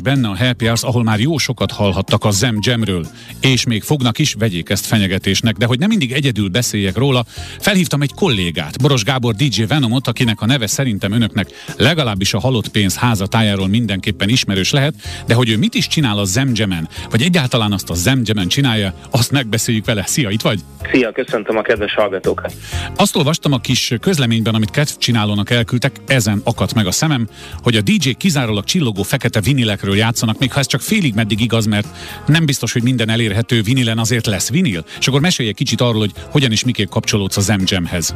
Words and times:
és 0.00 0.12
benne 0.12 0.28
a 0.28 0.36
Happy 0.36 0.64
Hours, 0.64 0.82
ahol 0.82 1.02
már 1.02 1.20
jó 1.20 1.38
sokat 1.38 1.70
hallhattak 1.70 2.24
a 2.24 2.30
Zem 2.30 2.58
Jamről, 2.60 3.06
és 3.40 3.64
még 3.64 3.82
fognak 3.82 4.18
is, 4.18 4.34
vegyék 4.38 4.68
ezt 4.68 4.86
fenyegetésnek, 4.86 5.56
de 5.56 5.66
hogy 5.66 5.78
nem 5.78 5.88
mindig 5.88 6.12
egyedül 6.12 6.48
beszéljek 6.48 6.96
róla, 6.96 7.24
felhívtam 7.58 8.02
egy 8.02 8.12
kollégát, 8.14 8.80
Boros 8.80 9.04
Gábor 9.04 9.34
DJ 9.34 9.62
Venomot, 9.62 10.06
akinek 10.06 10.40
a 10.40 10.46
neve 10.46 10.66
szerintem 10.66 11.12
önöknek 11.12 11.48
legalábbis 11.76 12.34
a 12.34 12.40
halott 12.40 12.68
pénz 12.68 12.96
házatájáról 12.96 13.68
mindenképpen 13.68 14.28
ismerős 14.28 14.70
lehet, 14.70 14.94
de 15.26 15.34
hogy 15.34 15.48
ő 15.48 15.56
mit 15.56 15.74
is 15.74 15.86
csinál 15.86 16.18
a 16.18 16.24
Zem 16.24 16.50
Jamen, 16.54 16.88
vagy 17.10 17.22
egyáltalán 17.22 17.72
azt 17.72 17.90
a 17.90 17.94
Zem 17.94 18.20
Jamen 18.24 18.48
csinálja, 18.48 18.94
azt 19.10 19.30
megbeszéljük 19.30 19.84
vele. 19.84 20.04
Szia, 20.06 20.30
itt 20.30 20.42
vagy? 20.42 20.60
Szia, 20.92 21.12
köszöntöm 21.12 21.56
a 21.56 21.62
kedves 21.62 21.94
hallgatókat. 21.94 22.52
Azt 22.96 23.16
olvastam 23.16 23.52
a 23.52 23.58
kis 23.58 23.94
közleményben, 24.00 24.54
amit 24.54 24.70
kedv 24.70 24.90
csinálónak 24.98 25.50
elküldtek, 25.50 25.96
ezen 26.06 26.40
akadt 26.44 26.74
meg 26.74 26.86
a 26.86 26.90
szemem, 26.90 27.28
hogy 27.62 27.76
a 27.76 27.80
DJ 27.80 28.10
kizárólag 28.10 28.64
csillogó 28.64 29.02
fekete 29.02 29.40
vinilekről 29.40 29.89
játszanak, 29.94 30.38
még 30.38 30.52
ha 30.52 30.58
ez 30.58 30.66
csak 30.66 30.80
félig 30.80 31.14
meddig 31.14 31.40
igaz, 31.40 31.66
mert 31.66 31.86
nem 32.26 32.46
biztos, 32.46 32.72
hogy 32.72 32.82
minden 32.82 33.08
elérhető 33.08 33.62
vinilen 33.62 33.98
azért 33.98 34.26
lesz 34.26 34.50
vinil. 34.50 34.84
És 34.98 35.08
akkor 35.08 35.20
mesélj 35.20 35.48
egy 35.48 35.54
kicsit 35.54 35.80
arról, 35.80 35.98
hogy 35.98 36.12
hogyan 36.30 36.50
és 36.50 36.64
miképp 36.64 36.88
kapcsolódsz 36.88 37.36
az 37.36 37.52
MJM-hez. 37.58 38.14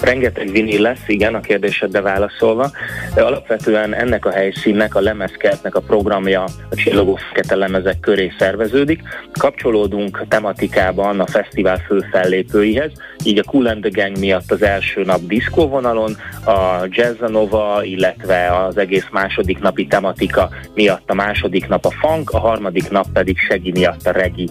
Rengeteg 0.00 0.50
vinil 0.50 0.80
lesz, 0.80 1.04
igen, 1.06 1.34
a 1.34 1.40
kérdésedbe 1.40 2.00
válaszolva. 2.00 2.70
De 3.14 3.22
alapvetően 3.22 3.94
ennek 3.94 4.26
a 4.26 4.30
helyszínnek, 4.30 4.94
a 4.94 5.00
lemezkertnek 5.00 5.74
a 5.74 5.80
programja 5.80 6.44
a 6.70 6.74
csillogó 6.74 7.14
fekete 7.14 7.56
lemezek 7.56 8.00
köré 8.00 8.32
szerveződik. 8.38 9.02
Kapcsolódunk 9.32 10.24
tematikában 10.28 11.20
a 11.20 11.26
fesztivál 11.26 11.78
fő 11.86 12.06
fellépőihez, 12.10 12.92
így 13.24 13.38
a 13.38 13.42
Cool 13.42 13.66
and 13.66 13.80
the 13.80 14.02
Gang 14.02 14.18
miatt 14.18 14.50
az 14.50 14.62
első 14.62 15.02
nap 15.02 15.20
diszkó 15.20 15.68
vonalon, 15.68 16.16
a 16.44 16.86
Jazzanova, 16.88 17.84
illetve 17.84 18.64
az 18.66 18.76
egész 18.76 19.06
második 19.10 19.58
napi 19.58 19.86
tematika 19.86 20.48
miatt 20.74 21.10
a 21.10 21.14
második 21.14 21.68
nap 21.68 21.84
a 21.84 21.90
funk, 21.90 22.30
a 22.30 22.38
harmadik 22.38 22.90
nap 22.90 23.06
pedig 23.12 23.38
segi 23.38 23.70
miatt 23.70 24.06
a 24.06 24.10
regi 24.10 24.50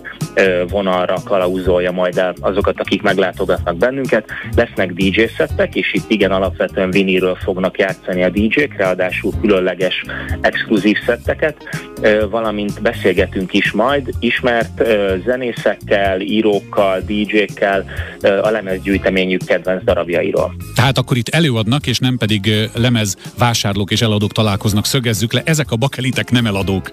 vonalra 0.67 1.15
kalauzolja 1.25 1.91
majd 1.91 2.17
el 2.17 2.33
azokat, 2.39 2.79
akik 2.79 3.01
meglátogatnak 3.01 3.77
bennünket. 3.77 4.29
Lesznek 4.55 4.91
DJ 4.91 5.25
szettek, 5.39 5.75
és 5.75 5.93
itt 5.93 6.11
igen 6.11 6.31
alapvetően 6.31 6.91
viniről 6.91 7.35
fognak 7.35 7.77
játszani 7.77 8.23
a 8.23 8.29
DJ-k, 8.29 8.75
ráadásul 8.77 9.33
különleges 9.41 10.03
exkluzív 10.41 10.97
szetteket, 11.05 11.55
valamint 12.29 12.81
beszélgetünk 12.81 13.53
is 13.53 13.71
majd 13.71 14.09
ismert 14.19 14.83
zenészekkel, 15.25 16.21
írókkal, 16.21 16.99
DJ-kkel 16.99 17.85
a 18.21 18.49
lemezgyűjteményük 18.49 19.45
kedvenc 19.45 19.83
darabjairól. 19.83 20.55
Tehát 20.75 20.97
akkor 20.97 21.17
itt 21.17 21.29
előadnak, 21.29 21.87
és 21.87 21.99
nem 21.99 22.17
pedig 22.17 22.69
lemez 22.75 23.15
vásárlók 23.37 23.91
és 23.91 24.01
eladók 24.01 24.31
találkoznak, 24.31 24.85
szögezzük 24.85 25.33
le, 25.33 25.41
ezek 25.45 25.71
a 25.71 25.75
bakelitek 25.75 26.31
nem 26.31 26.45
eladók. 26.45 26.89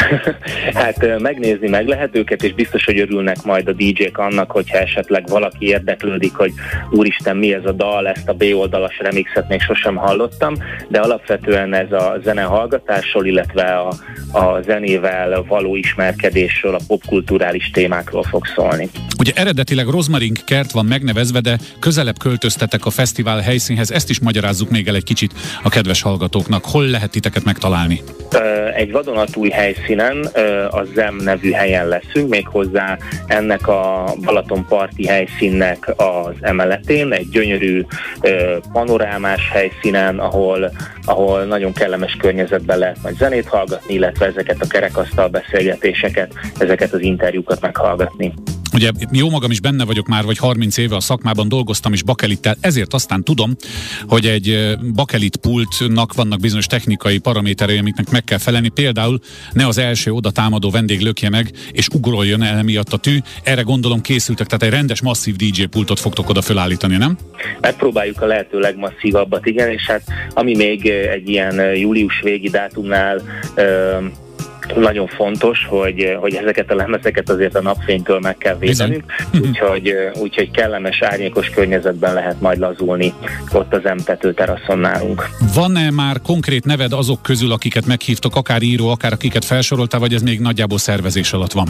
hát 0.74 1.18
megnézni 1.18 1.68
meg 1.68 1.86
lehet 1.86 2.16
őket, 2.16 2.42
és 2.42 2.54
biztos, 2.54 2.84
hogy 2.84 2.98
örülnek 2.98 3.42
majd 3.44 3.68
a 3.68 3.72
DJ-k 3.72 4.18
annak, 4.18 4.50
hogyha 4.50 4.78
esetleg 4.78 5.28
valaki 5.28 5.66
érdeklődik, 5.66 6.34
hogy 6.34 6.52
úristen, 6.90 7.36
mi 7.36 7.54
ez 7.54 7.64
a 7.64 7.72
dal, 7.72 8.08
ezt 8.08 8.28
a 8.28 8.32
B 8.32 8.44
oldalas 8.54 8.98
remixet 8.98 9.48
még 9.48 9.60
sosem 9.60 9.96
hallottam, 9.96 10.54
de 10.88 11.00
alapvetően 11.00 11.74
ez 11.74 11.92
a 11.92 12.18
zene 12.22 12.42
hallgatásról, 12.42 13.26
illetve 13.26 13.62
a, 13.62 13.92
a 14.38 14.62
zenével 14.62 15.44
való 15.48 15.76
ismerkedésről, 15.76 16.74
a 16.74 16.80
popkulturális 16.86 17.70
témákról 17.70 18.22
fog 18.22 18.46
szólni. 18.46 18.88
Ugye 19.18 19.32
eredetileg 19.34 19.86
Rozmarink 19.86 20.38
kert 20.44 20.70
van 20.70 20.84
megnevezve, 20.84 21.40
de 21.40 21.58
közelebb 21.78 22.18
költöztetek 22.18 22.86
a 22.86 22.90
fesztivál 22.90 23.40
helyszínhez, 23.40 23.90
ezt 23.90 24.10
is 24.10 24.20
magyarázzuk 24.20 24.70
még 24.70 24.88
el 24.88 24.94
egy 24.94 25.04
kicsit 25.04 25.32
a 25.62 25.68
kedves 25.68 26.02
hallgatóknak. 26.02 26.64
Hol 26.64 26.84
lehet 26.84 27.10
titeket 27.10 27.44
megtalálni? 27.44 28.00
Egy 28.74 28.92
vadonatúj 28.92 29.48
helyszínen, 29.48 30.24
a 30.70 30.84
ZEM 30.94 31.16
nevű 31.16 31.50
helyen 31.50 31.88
leszünk, 31.88 32.28
méghozzá 32.28 32.98
ennek 33.26 33.68
a 33.68 34.04
Balatonparti 34.24 35.06
helyszínnek 35.06 35.92
az 35.96 36.34
emeletén, 36.40 37.12
egy 37.12 37.28
gyönyörű 37.28 37.84
panorámás 38.72 39.50
helyszínen, 39.50 40.18
ahol, 40.18 40.72
ahol 41.04 41.44
nagyon 41.44 41.72
kellemes 41.72 42.16
környezetben 42.16 42.78
lehet 42.78 42.98
majd 43.02 43.16
zenét 43.16 43.46
hallgatni, 43.46 43.94
illetve 43.94 44.26
ezeket 44.26 44.60
a 44.60 44.66
kerekasztal 44.66 45.28
beszélgetéseket, 45.28 46.32
ezeket 46.58 46.92
az 46.92 47.00
interjúkat 47.00 47.60
meghallgatni. 47.60 48.34
Ugye 48.72 48.90
jó 49.12 49.30
magam 49.30 49.50
is 49.50 49.60
benne 49.60 49.84
vagyok 49.84 50.06
már, 50.06 50.24
vagy 50.24 50.38
30 50.38 50.76
éve 50.76 50.96
a 50.96 51.00
szakmában 51.00 51.48
dolgoztam 51.48 51.92
is 51.92 52.02
bakelittel, 52.02 52.56
ezért 52.60 52.94
aztán 52.94 53.22
tudom, 53.22 53.56
hogy 54.06 54.26
egy 54.26 54.76
bakelit 54.94 55.36
pultnak 55.36 56.14
vannak 56.14 56.40
bizonyos 56.40 56.66
technikai 56.66 57.18
paraméterei, 57.18 57.78
amiknek 57.78 58.10
meg 58.10 58.24
kell 58.24 58.38
felelni. 58.38 58.68
Például 58.68 59.20
ne 59.52 59.66
az 59.66 59.78
első 59.78 60.10
oda 60.10 60.30
támadó 60.30 60.70
vendég 60.70 61.00
lökje 61.00 61.28
meg, 61.28 61.50
és 61.72 61.88
ugroljon 61.88 62.42
el 62.42 62.62
miatt 62.62 62.92
a 62.92 62.96
tű. 62.96 63.18
Erre 63.42 63.62
gondolom 63.62 64.00
készültek, 64.00 64.46
tehát 64.46 64.62
egy 64.62 64.78
rendes 64.78 65.00
masszív 65.00 65.36
DJ 65.36 65.62
pultot 65.62 66.00
fogtok 66.00 66.28
oda 66.28 66.42
fölállítani, 66.42 66.96
nem? 66.96 67.18
Megpróbáljuk 67.60 68.20
a 68.22 68.26
lehető 68.26 68.58
legmasszívabbat, 68.58 69.46
igen, 69.46 69.70
és 69.70 69.86
hát 69.86 70.02
ami 70.34 70.56
még 70.56 70.86
egy 70.86 71.28
ilyen 71.28 71.76
július 71.76 72.20
végi 72.22 72.48
dátumnál 72.48 73.22
nagyon 74.76 75.06
fontos, 75.06 75.66
hogy, 75.68 76.16
hogy 76.20 76.34
ezeket 76.34 76.70
a 76.70 76.74
lemezeket 76.74 77.30
azért 77.30 77.54
a 77.54 77.62
napfénytől 77.62 78.18
meg 78.18 78.36
kell 78.36 78.56
védenünk, 78.58 79.04
úgyhogy, 79.46 79.94
úgyhogy 80.14 80.50
kellemes, 80.50 81.02
árnyékos 81.02 81.48
környezetben 81.48 82.14
lehet 82.14 82.40
majd 82.40 82.58
lazulni 82.58 83.12
ott 83.52 83.74
az 83.74 83.84
emtető 83.84 84.32
teraszon 84.32 84.78
nálunk. 84.78 85.28
Van-e 85.54 85.90
már 85.90 86.20
konkrét 86.22 86.64
neved 86.64 86.92
azok 86.92 87.22
közül, 87.22 87.52
akiket 87.52 87.86
meghívtok, 87.86 88.36
akár 88.36 88.62
író, 88.62 88.88
akár 88.88 89.12
akiket 89.12 89.44
felsoroltál, 89.44 90.00
vagy 90.00 90.14
ez 90.14 90.22
még 90.22 90.40
nagyjából 90.40 90.78
szervezés 90.78 91.32
alatt 91.32 91.52
van? 91.52 91.68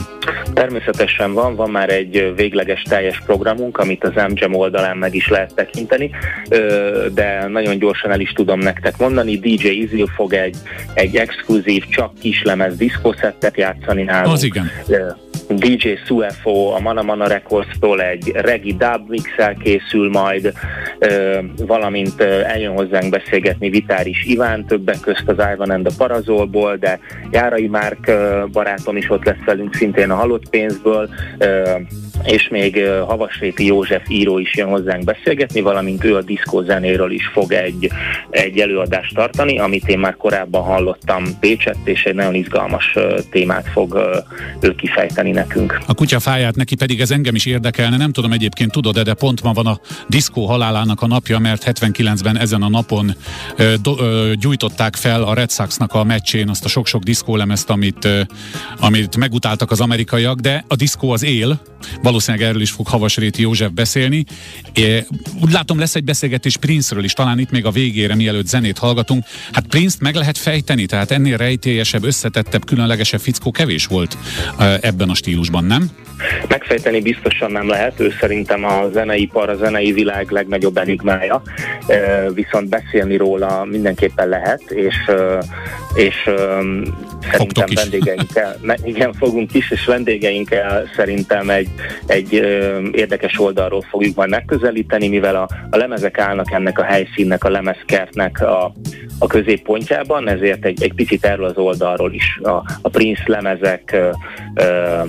Természetesen 0.53 1.33
van, 1.33 1.55
van 1.55 1.69
már 1.69 1.89
egy 1.89 2.33
végleges 2.35 2.81
teljes 2.81 3.21
programunk, 3.25 3.77
amit 3.77 4.03
az 4.03 4.23
MGM 4.29 4.53
oldalán 4.53 4.97
meg 4.97 5.15
is 5.15 5.27
lehet 5.27 5.53
tekinteni, 5.55 6.09
de 7.13 7.47
nagyon 7.47 7.77
gyorsan 7.77 8.11
el 8.11 8.19
is 8.19 8.31
tudom 8.31 8.59
nektek 8.59 8.97
mondani, 8.97 9.37
DJ 9.37 9.67
Izil 9.67 10.07
fog 10.15 10.33
egy, 10.33 10.55
egy 10.93 11.15
exkluzív, 11.15 11.83
csak 11.89 12.11
kislemez 12.19 12.75
diszkószettet 12.83 13.57
játszani 13.57 14.03
nálunk. 14.03 14.33
Az 14.33 14.43
igen. 14.43 14.71
DJ 15.49 15.87
Suefo 16.05 16.73
a 16.75 16.79
Mana 16.79 17.01
Mana 17.01 17.27
Records-tól 17.27 18.01
egy 18.01 18.31
regi 18.35 18.73
dub 18.73 19.09
mixel 19.09 19.55
készül 19.55 20.09
majd, 20.09 20.53
valamint 21.65 22.21
eljön 22.21 22.73
hozzánk 22.73 23.09
beszélgetni 23.09 23.69
Vitáris 23.69 24.25
Iván, 24.25 24.65
többek 24.65 24.99
közt 24.99 25.23
az 25.25 25.35
Ivan 25.53 25.69
and 25.69 25.85
the 25.85 25.95
Parazolból, 25.97 26.75
de 26.75 26.99
Járai 27.31 27.67
Márk 27.67 28.11
barátom 28.51 28.97
is 28.97 29.09
ott 29.09 29.25
lesz 29.25 29.43
velünk 29.45 29.75
szintén 29.75 30.09
a 30.09 30.15
halott 30.15 30.49
pénzből, 30.49 31.09
és 32.23 32.47
még 32.49 32.85
Havasréti 33.05 33.65
József 33.65 34.09
író 34.09 34.39
is 34.39 34.55
jön 34.55 34.67
hozzánk 34.67 35.03
beszélgetni, 35.03 35.61
valamint 35.61 36.03
ő 36.03 36.15
a 36.15 36.21
diszkó 36.21 36.61
zenéről 36.61 37.11
is 37.11 37.29
fog 37.33 37.51
egy, 37.51 37.91
egy 38.29 38.59
előadást 38.59 39.15
tartani, 39.15 39.59
amit 39.59 39.87
én 39.87 39.99
már 39.99 40.15
korábban 40.15 40.63
hallottam 40.63 41.23
Pécset, 41.39 41.77
és 41.83 42.03
egy 42.03 42.15
nagyon 42.15 42.35
izgalmas 42.35 42.97
témát 43.29 43.67
fog 43.67 43.99
ő 44.59 44.75
kifejteni 44.75 45.31
nekünk. 45.31 45.79
A 45.87 45.93
kutya 45.93 46.19
fáját 46.19 46.55
neki 46.55 46.75
pedig 46.75 47.01
ez 47.01 47.11
engem 47.11 47.35
is 47.35 47.45
érdekelne, 47.45 47.97
nem 47.97 48.11
tudom 48.11 48.31
egyébként 48.31 48.71
tudod 48.71 49.01
de 49.03 49.13
pont 49.13 49.43
ma 49.43 49.51
van 49.51 49.65
a 49.65 49.79
diszkó 50.07 50.45
halálának 50.45 51.01
a 51.01 51.07
napja, 51.07 51.39
mert 51.39 51.63
79-ben 51.65 52.37
ezen 52.37 52.61
a 52.61 52.69
napon 52.69 53.15
ö, 53.57 53.73
do, 53.81 53.95
ö, 53.99 54.31
gyújtották 54.39 54.95
fel 54.95 55.23
a 55.23 55.33
Red 55.33 55.51
Sox-nak 55.51 55.93
a 55.93 56.03
meccsén 56.03 56.49
azt 56.49 56.65
a 56.65 56.67
sok-sok 56.67 57.03
diszkólemezt, 57.03 57.69
amit, 57.69 58.05
ö, 58.05 58.21
amit 58.79 59.17
megutáltak 59.17 59.71
az 59.71 59.81
amerikaiak, 59.81 60.39
de 60.39 60.65
a 60.67 60.75
diszkó 60.75 61.11
az 61.11 61.23
él, 61.23 61.61
valószínűleg 62.01 62.47
erről 62.47 62.61
is 62.61 62.71
fog 62.71 62.87
Havasréti 62.87 63.41
József 63.41 63.71
beszélni. 63.71 64.25
É, 64.73 65.03
úgy 65.41 65.51
látom, 65.51 65.79
lesz 65.79 65.95
egy 65.95 66.03
beszélgetés 66.03 66.57
Prince-ről 66.57 67.03
is, 67.03 67.13
talán 67.13 67.39
itt 67.39 67.51
még 67.51 67.65
a 67.65 67.71
végére, 67.71 68.15
mielőtt 68.15 68.47
zenét 68.47 68.77
hallgatunk. 68.77 69.23
Hát 69.51 69.67
Prince-t 69.67 70.01
meg 70.01 70.15
lehet 70.15 70.37
fejteni, 70.37 70.85
tehát 70.85 71.11
ennél 71.11 71.37
rejtélyesebb, 71.37 72.03
összetettebb, 72.03 72.65
különlegesebb 72.65 73.19
fickó 73.19 73.51
kevés 73.51 73.85
volt 73.85 74.17
ebben 74.81 75.09
a 75.09 75.15
stílusban, 75.15 75.63
nem? 75.63 75.89
Megfejteni 76.47 77.01
biztosan 77.01 77.51
nem 77.51 77.67
lehet, 77.67 77.99
ő 77.99 78.13
szerintem 78.19 78.65
a 78.65 78.89
zeneipar, 78.91 79.49
a 79.49 79.55
zenei 79.55 79.91
világ 79.91 80.31
legnagyobb 80.31 80.77
enigmája, 80.77 81.41
viszont 82.33 82.69
beszélni 82.69 83.17
róla 83.17 83.65
mindenképpen 83.65 84.29
lehet, 84.29 84.61
és, 84.71 84.95
és 85.93 86.15
szerintem 87.31 87.67
vendégeinkkel, 87.73 88.55
igen, 88.83 89.13
fogunk 89.13 89.53
is, 89.53 89.71
és 89.71 89.85
vendégeinkkel 89.85 90.89
szerintem 90.95 91.49
egy, 91.49 91.69
egy 92.05 92.33
érdekes 92.91 93.39
oldalról 93.39 93.81
fogjuk 93.81 94.15
majd 94.15 94.29
megközelíteni, 94.29 95.07
mivel 95.07 95.35
a, 95.35 95.47
a 95.69 95.77
lemezek 95.77 96.19
állnak 96.19 96.51
ennek 96.51 96.79
a 96.79 96.83
helyszínnek, 96.83 97.43
a 97.43 97.49
lemezkertnek 97.49 98.41
a, 98.41 98.73
a 99.19 99.27
középpontjában, 99.27 100.29
ezért 100.29 100.65
egy, 100.65 100.83
egy 100.83 100.93
picit 100.93 101.25
erről 101.25 101.45
az 101.45 101.57
oldalról 101.57 102.13
is 102.13 102.39
a, 102.43 102.63
a 102.81 102.89
Prince 102.89 103.23
lemezek 103.25 103.91
ö, 103.91 104.09
ö, 104.53 105.01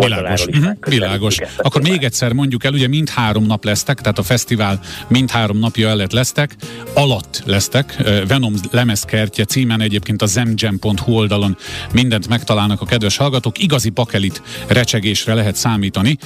Világos. 0.00 0.46
Uh-huh. 0.46 0.76
Világos. 0.88 1.38
Akkor 1.56 1.82
még 1.82 2.02
egyszer 2.02 2.32
mondjuk 2.32 2.64
el, 2.64 2.72
ugye 2.72 2.88
mind 2.88 3.08
három 3.08 3.44
nap 3.44 3.64
lesztek, 3.64 4.00
tehát 4.00 4.18
a 4.18 4.22
fesztivál 4.22 4.80
mind 5.08 5.30
három 5.30 5.58
napja 5.58 5.88
előtt 5.88 6.12
lesztek, 6.12 6.56
alatt 6.94 7.42
lesztek, 7.44 8.02
Venom 8.28 8.54
lemezkertje 8.70 9.44
címen 9.44 9.80
egyébként 9.80 10.22
a 10.22 10.26
zemgem.hu 10.26 11.12
oldalon 11.12 11.56
mindent 11.92 12.28
megtalálnak 12.28 12.80
a 12.80 12.84
kedves 12.84 13.16
hallgatók, 13.16 13.58
igazi 13.58 13.90
pakelit 13.90 14.42
recsegésre 14.66 15.34
lehet 15.34 15.54
számítani. 15.56 16.16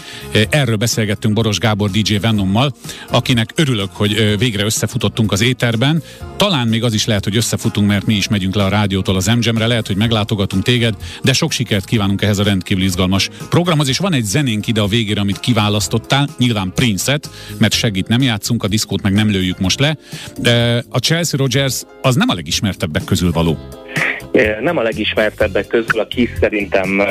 Erről 0.50 0.76
beszélgettünk 0.76 1.34
Boros 1.34 1.58
Gábor 1.58 1.90
DJ 1.90 2.16
Venommal, 2.16 2.75
akinek 3.11 3.52
örülök, 3.55 3.90
hogy 3.93 4.38
végre 4.38 4.64
összefutottunk 4.64 5.32
az 5.32 5.40
éterben. 5.40 6.02
Talán 6.37 6.69
még 6.69 6.84
az 6.84 6.94
is 6.94 7.05
lehet, 7.05 7.25
hogy 7.25 7.37
összefutunk, 7.37 7.88
mert 7.88 8.06
mi 8.06 8.14
is 8.14 8.28
megyünk 8.28 8.55
le 8.55 8.64
a 8.64 8.69
rádiótól 8.69 9.16
az 9.16 9.26
MGM-re, 9.26 9.66
lehet, 9.66 9.87
hogy 9.87 9.96
meglátogatunk 9.96 10.62
téged, 10.62 10.94
de 11.23 11.32
sok 11.32 11.52
sikert 11.52 11.84
kívánunk 11.84 12.23
ehhez 12.23 12.38
a 12.38 12.43
rendkívül 12.43 12.84
izgalmas 12.84 13.28
programhoz, 13.60 13.88
és 13.88 13.98
van 13.98 14.12
egy 14.12 14.24
zenénk 14.24 14.66
ide 14.66 14.80
a 14.80 14.86
végére, 14.86 15.20
amit 15.20 15.40
kiválasztottál, 15.40 16.28
nyilván 16.38 16.72
Prince-et, 16.74 17.30
mert 17.58 17.72
segít 17.72 18.08
nem 18.08 18.22
játszunk, 18.22 18.62
a 18.62 18.68
diszkót 18.68 19.02
meg 19.02 19.12
nem 19.12 19.30
lőjük 19.30 19.58
most 19.58 19.80
le. 19.80 19.96
De 20.38 20.84
a 20.88 20.98
Chelsea 20.98 21.38
Rogers 21.38 21.82
az 22.02 22.14
nem 22.14 22.28
a 22.28 22.34
legismertebbek 22.34 23.04
közül 23.04 23.32
való. 23.32 23.58
Nem 24.60 24.76
a 24.76 24.82
legismertebbek 24.82 25.66
közül, 25.66 26.00
a 26.00 26.06
Kiss 26.06 26.30
szerintem 26.40 27.02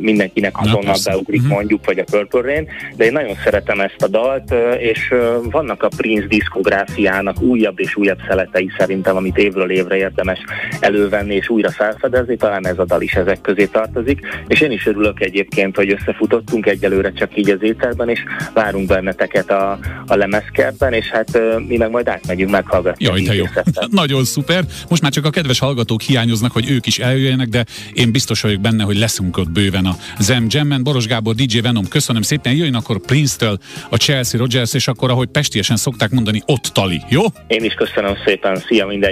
mindenkinek 0.00 0.58
azonnal 0.58 0.96
beugrik 1.04 1.40
uh-huh. 1.40 1.56
mondjuk, 1.56 1.86
vagy 1.86 1.98
a 1.98 2.04
Purple 2.04 2.40
Rain, 2.40 2.68
de 2.96 3.04
én 3.04 3.12
nagyon 3.12 3.36
szeretem 3.44 3.80
ezt 3.80 4.02
a 4.02 4.08
dalt, 4.08 4.54
és 4.78 5.14
vannak 5.42 5.82
a 5.82 5.88
Prince 5.96 6.26
diszkográfiának 6.26 7.40
újabb 7.40 7.80
és 7.80 7.96
újabb 7.96 8.18
szeletei 8.28 8.70
szerintem, 8.78 9.16
amit 9.16 9.36
évről 9.36 9.70
évre 9.70 9.96
érdemes 9.96 10.38
elővenni 10.80 11.34
és 11.34 11.48
újra 11.48 11.70
felfedezni, 11.70 12.36
talán 12.36 12.66
ez 12.66 12.78
a 12.78 12.84
dal 12.84 13.02
is 13.02 13.12
ezek 13.12 13.40
közé 13.40 13.64
tartozik, 13.64 14.20
és 14.48 14.60
én 14.60 14.70
is 14.70 14.86
örülök 14.86 15.20
egyébként, 15.20 15.76
hogy 15.76 15.90
összefutottunk 15.90 16.66
egyelőre 16.66 17.12
csak 17.12 17.36
így 17.36 17.50
az 17.50 17.62
ételben, 17.62 18.08
és 18.08 18.22
várunk 18.54 18.86
benneteket 18.86 19.50
a, 19.50 19.78
a 20.06 20.14
lemezkertben, 20.14 20.92
és 20.92 21.10
hát 21.10 21.40
mi 21.66 21.76
meg 21.76 21.90
majd 21.90 22.08
átmegyünk 22.08 22.50
meghallgatni. 22.50 23.04
Jaj, 23.04 23.20
de 23.20 23.34
jó. 23.34 23.44
Nagyon 23.90 24.24
szuper. 24.24 24.64
Most 24.88 25.02
már 25.02 25.12
csak 25.12 25.24
a 25.24 25.30
kedves 25.30 25.58
hallgatók 25.58 26.00
hiányoznak, 26.00 26.55
hogy 26.56 26.70
ők 26.70 26.86
is 26.86 26.98
eljöjjenek, 26.98 27.48
de 27.48 27.64
én 27.92 28.12
biztos 28.12 28.40
vagyok 28.40 28.60
benne, 28.60 28.84
hogy 28.84 28.96
leszünk 28.96 29.36
ott 29.36 29.50
bőven 29.50 29.86
a 29.86 29.96
Zem 30.18 30.46
Jammen. 30.48 30.82
Boros 30.82 31.06
Gábor, 31.06 31.34
DJ 31.34 31.60
Venom, 31.60 31.88
köszönöm 31.88 32.22
szépen, 32.22 32.52
jöjjön 32.52 32.74
akkor 32.74 33.00
Prince-től 33.00 33.58
a 33.90 33.96
Chelsea 33.96 34.40
Rogers, 34.40 34.74
és 34.74 34.88
akkor, 34.88 35.10
ahogy 35.10 35.28
pestiesen 35.28 35.76
szokták 35.76 36.10
mondani, 36.10 36.42
ott 36.46 36.62
tali, 36.62 37.00
jó? 37.08 37.22
Én 37.46 37.64
is 37.64 37.74
köszönöm 37.74 38.14
szépen, 38.24 38.56
szia 38.56 38.86
minden 38.86 39.02